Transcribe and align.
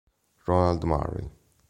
Ronald 0.47 0.81
Murray 0.81 1.29